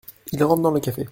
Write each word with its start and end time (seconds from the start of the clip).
Il 0.31 0.43
rentre 0.43 0.63
dans 0.63 0.71
le 0.71 0.79
café. 0.79 1.07